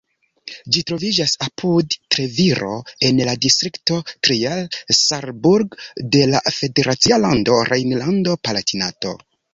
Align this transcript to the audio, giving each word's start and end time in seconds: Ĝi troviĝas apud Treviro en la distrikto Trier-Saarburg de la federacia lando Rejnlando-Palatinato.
Ĝi 0.75 0.81
troviĝas 0.91 1.33
apud 1.47 1.95
Treviro 2.15 2.71
en 3.09 3.21
la 3.29 3.35
distrikto 3.43 3.99
Trier-Saarburg 4.29 5.79
de 6.17 6.27
la 6.35 6.43
federacia 6.59 7.21
lando 7.27 7.63
Rejnlando-Palatinato. 7.73 9.17